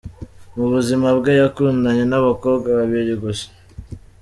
Mu 0.55 0.65
buzima 0.73 1.07
bwe 1.17 1.31
yakundanye 1.41 2.03
n’abakobwa 2.07 2.67
babiri 2.79 3.13
gusa. 3.23 3.47